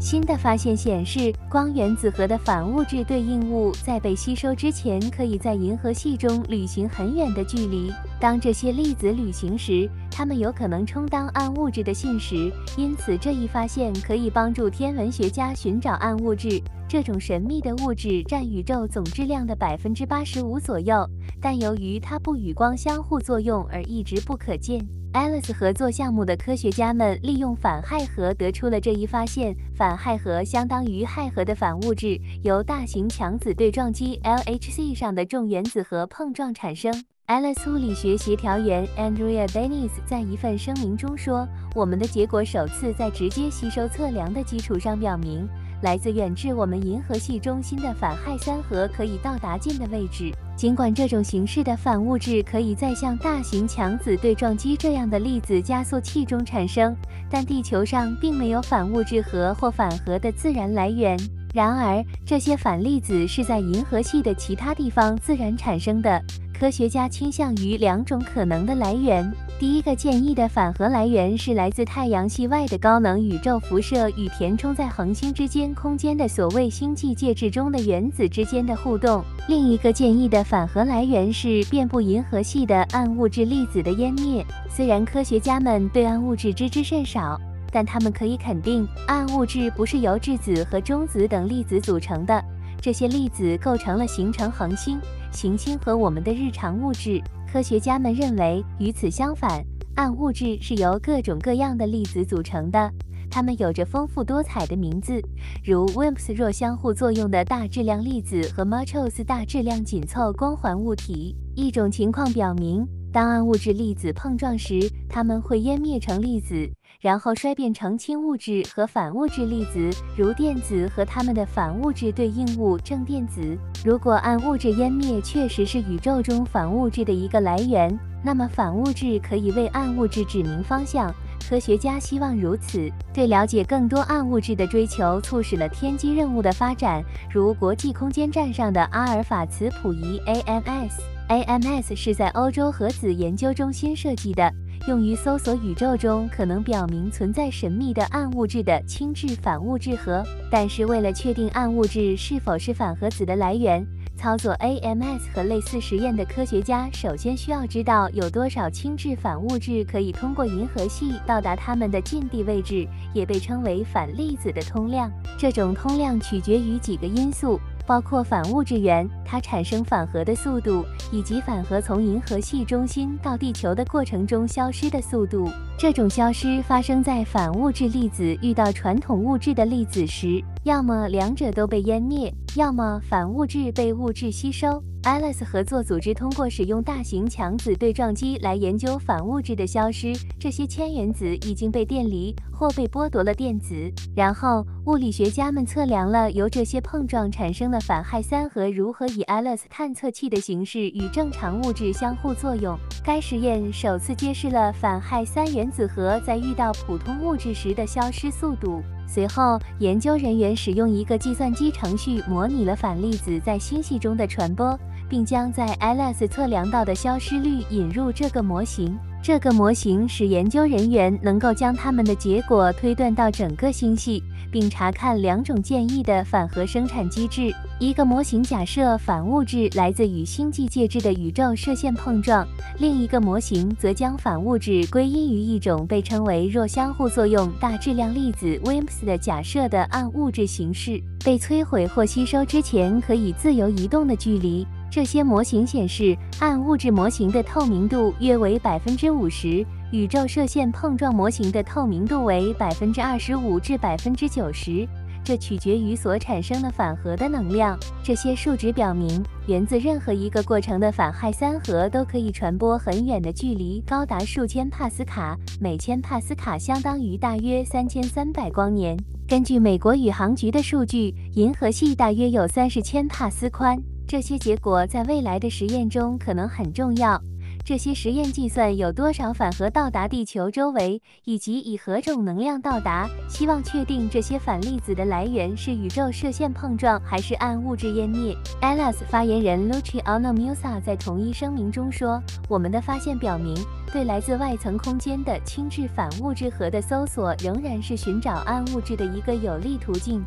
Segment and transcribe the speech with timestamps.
[0.00, 7.92] 新的发现显示，光原子核的反物质对应物在被吸收之前，可以在银河系中旅行很远的距离。
[8.20, 12.50] 当这些粒子旅行时，它们有可能充当暗物质的信使。
[12.76, 16.62] 因此，这一发现可以帮助天文学家寻找暗物质。
[16.88, 21.06] 这种神秘的物质占宇宙总质量的百分之八十五左右，
[21.40, 24.80] 但由于它不与光相互作用而一直不可见。
[25.14, 29.56] Alice 合作项目的科学家们利用反氦核得出了这一发现。
[29.74, 36.92] 反氦核相当于氦核的反物质，由大型强子对撞机 LHC 上的重原子核碰撞产生。
[37.26, 45.48] Alice 物理学协调员 Andrea Dennis 在一份声明中说：“我们的结果首次在直接吸收测量的基础上表明。”
[45.82, 50.32] 来自远至我们银河系中心的反氦三核可以到达近的位置。
[50.58, 56.96] 尽管这种形式的反物质可以在像大型强子对撞机这样的粒子加速器中产生，
[57.30, 61.16] 但地球上并没有反物质核或反核的自然来源。
[61.54, 66.20] 然而，这些反粒子是在银河系的其他地方自然产生的。
[66.52, 69.32] 科学家倾向于两种可能的来源。
[69.58, 79.24] 第一个建议的反核来源是来自太阳系外的高能宇宙辐射与填充在恒星之间空间的所谓星际介质中的原子之间的互动。
[79.48, 84.46] 另一个建议的反核来源是遍布银河系的暗物质粒子的湮灭。
[84.70, 87.36] 虽然科学家们对暗物质知之甚少，
[87.72, 92.40] 但他们可以肯定，暗物质不是由质子和中子等粒子组成的。
[92.80, 95.00] 这些粒子构成了形成恒星、
[95.32, 97.20] 行星和我们的日常物质。
[97.50, 102.92] 科学家们认为，与此相反，暗物质是由各种各样的粒子组成的，
[103.30, 105.18] 它们有着丰富多彩的名字，
[105.64, 111.34] 如 WIMPs 弱相互作用的大质量粒子和 MACHOS 大质量紧凑光环物体。
[111.54, 112.86] 一种情况表明，
[113.18, 116.70] 当暗物质粒子碰撞时，它们会湮灭成粒子。
[117.00, 123.58] 然后衰变成氢物质和反物质粒子，如电子和它们的反物质对应物正电子。
[123.84, 131.12] 如果暗物质湮灭确实是宇宙中反物质的一个来源，那么反物质可以为暗物质指明方向。
[131.48, 132.88] 科学家希望如此。
[133.12, 141.17] 对了解更多暗物质的追求，促使了天基任务的发展，如国际空间站上的阿尔法磁谱仪 AMS。
[141.28, 144.50] AMS 是在欧洲核子研究中心设计的。
[144.86, 153.86] 用于搜索宇宙中可能表明存在神秘的暗物质的轻质反物质核，但是为了确定暗物质是否是反核子的来源，
[154.16, 165.10] 操作 AMS 和类似实验的科学家首先需要知道有多少轻质反物质可以通过银河系到达它们的近地位置，也被称为反粒子的通量。
[165.36, 167.60] 这种通量取决于几个因素。
[167.88, 175.48] 包括反物质源，它产生反核的速度，以及反核从银河系中心到地球的过程中消失的速度。
[175.78, 184.82] 这种消失发生在反物质粒子遇到传统物质的粒子时，要么两者都被湮灭，要么反物质被物质吸收。
[185.08, 190.12] Alice 合作组织通过使用大型强子对撞机来研究反物质的消失。
[190.38, 193.90] 这些铅原子已经被电离或被剥夺了电子。
[194.14, 202.78] 然后，物理学家们测量了由这些碰撞产生的反氦三核如何以 Alice 探测器的形式与正常物质相互作用。
[203.02, 208.82] 该实验首次揭示了反氦三原子核在遇到普通物质时的消失速度。
[209.06, 214.78] 随后，研究人员使用一个计算机程序模拟了反粒子在星系中的传播。
[215.08, 218.98] 并将在 Alice 测量到的消失率引入这个模型。
[219.20, 227.52] 这个模型使研究人员能够将他们的结果推断到整个星系，并查看两种建议的反核生产机制。
[227.80, 232.46] 一个模型假设反物质来自与星际介质的宇宙射线碰撞，
[232.78, 241.02] 另一个模型则将反物质归因于一种被称为弱相互作用大质量粒子 WIMPs 的假设的暗物质形式。
[241.24, 244.64] 被摧毁或吸收之前可以自由移动的距离。
[244.90, 254.88] 这些模型显示，暗物质模型的透明度约为百分之五十，宇宙射线碰撞模型的透明度为百分之二十五至百分之九十，
[255.22, 257.78] 这取决于所产生的反核的能量。
[258.02, 268.96] 这些数值表明，源自任何一个过程的反氦三核都可以传播很远的距离，高达数千帕斯卡，每千帕斯卡相当于大约三千三百光年。
[269.28, 273.78] 根据美国宇航局的数据，银河系大约有三十千帕斯宽。
[274.08, 277.20] 这些结果在未来的实验中可能很重要。
[277.62, 283.06] 这些实验计算有多少反核到达地球周围，以及以何种能量到达。
[283.28, 288.34] 希望确定这些反粒子的来源是宇宙射线碰撞，还是暗物质湮灭。
[288.62, 292.18] Alas 发言人 Luciano Musa 在同一声明中说
[292.48, 293.54] ：“我们的发现表明，
[293.92, 300.24] 对来自外层空间的轻质反物质核的搜索仍然是寻找暗物质的一个有利途径。”